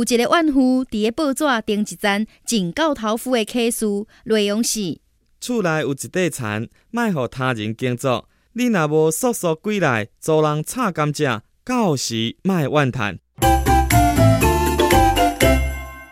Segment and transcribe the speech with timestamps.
[0.00, 3.86] 有一个怨妇伫个报纸登一张警告头夫的启示，
[4.24, 4.98] 内容是：
[5.40, 8.28] 厝内有一块田，莫互他人耕作。
[8.54, 13.18] 你若无速速归来，遭人插甘蔗，到时莫怨叹。